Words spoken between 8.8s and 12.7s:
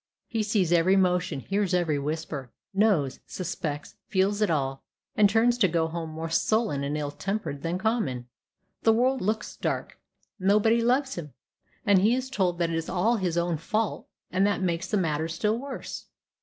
The world looks dark nobody loves him and he is told